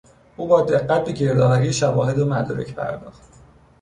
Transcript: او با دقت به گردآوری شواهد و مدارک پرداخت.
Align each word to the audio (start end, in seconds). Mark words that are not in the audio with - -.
او 0.37 0.47
با 0.47 0.61
دقت 0.61 1.05
به 1.05 1.11
گردآوری 1.11 1.73
شواهد 1.73 2.19
و 2.19 2.25
مدارک 2.25 2.75
پرداخت. 2.75 3.21